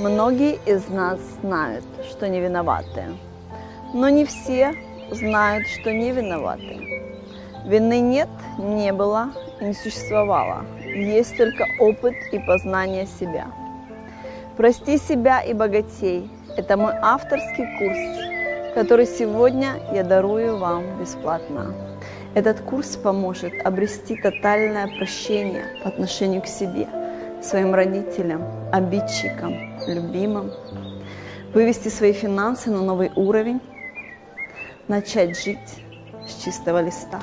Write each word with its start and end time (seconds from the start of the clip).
Многие 0.00 0.58
из 0.64 0.88
нас 0.88 1.20
знают, 1.42 1.84
что 2.08 2.26
не 2.26 2.40
виноваты, 2.40 3.04
но 3.92 4.08
не 4.08 4.24
все 4.24 4.72
знают, 5.10 5.66
что 5.66 5.92
не 5.92 6.10
виноваты. 6.10 7.02
Вины 7.66 8.00
нет, 8.00 8.30
не 8.56 8.94
было 8.94 9.28
и 9.60 9.64
не 9.66 9.74
существовало. 9.74 10.64
Есть 10.86 11.36
только 11.36 11.66
опыт 11.78 12.14
и 12.32 12.38
познание 12.38 13.04
себя. 13.04 13.48
«Прости 14.56 14.96
себя 14.96 15.42
и 15.42 15.52
богатей»– 15.52 16.30
это 16.56 16.78
мой 16.78 16.94
авторский 17.02 17.66
курс, 17.78 18.74
который 18.74 19.04
сегодня 19.04 19.82
я 19.92 20.02
дарую 20.02 20.56
вам 20.56 20.98
бесплатно. 20.98 21.74
Этот 22.34 22.62
курс 22.62 22.96
поможет 22.96 23.52
обрести 23.66 24.16
тотальное 24.16 24.86
прощение 24.86 25.64
по 25.82 25.90
отношению 25.90 26.40
к 26.40 26.46
себе, 26.46 26.88
своим 27.42 27.74
родителям, 27.74 28.42
обидчикам, 28.72 29.78
любимым, 29.86 30.52
вывести 31.54 31.88
свои 31.88 32.12
финансы 32.12 32.70
на 32.70 32.82
новый 32.82 33.10
уровень, 33.16 33.60
начать 34.88 35.38
жить 35.38 35.58
с 36.26 36.44
чистого 36.44 36.82
листа. 36.82 37.20